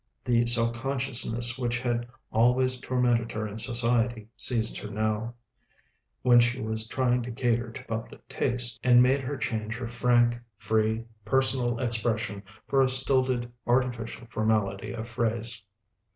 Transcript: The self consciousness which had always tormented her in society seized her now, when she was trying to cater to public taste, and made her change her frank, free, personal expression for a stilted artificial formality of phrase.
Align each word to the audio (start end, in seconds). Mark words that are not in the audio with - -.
The 0.25 0.47
self 0.47 0.73
consciousness 0.75 1.59
which 1.59 1.77
had 1.77 2.07
always 2.31 2.81
tormented 2.81 3.31
her 3.33 3.47
in 3.47 3.59
society 3.59 4.29
seized 4.35 4.79
her 4.79 4.89
now, 4.89 5.35
when 6.23 6.39
she 6.39 6.59
was 6.59 6.87
trying 6.87 7.21
to 7.21 7.29
cater 7.31 7.71
to 7.71 7.83
public 7.83 8.27
taste, 8.27 8.79
and 8.83 9.03
made 9.03 9.21
her 9.21 9.37
change 9.37 9.75
her 9.77 9.87
frank, 9.87 10.39
free, 10.57 11.03
personal 11.23 11.77
expression 11.79 12.41
for 12.67 12.81
a 12.81 12.89
stilted 12.89 13.51
artificial 13.67 14.25
formality 14.31 14.91
of 14.91 15.07
phrase. 15.07 15.61